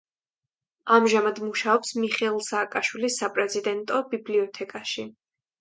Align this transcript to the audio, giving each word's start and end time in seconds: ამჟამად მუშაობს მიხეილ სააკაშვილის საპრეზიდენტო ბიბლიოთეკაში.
ამჟამად 0.95 1.41
მუშაობს 1.49 1.93
მიხეილ 2.05 2.41
სააკაშვილის 2.47 3.21
საპრეზიდენტო 3.23 4.03
ბიბლიოთეკაში. 4.15 5.07